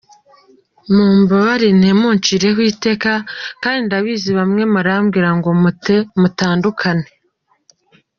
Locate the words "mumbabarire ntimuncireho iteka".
0.93-3.11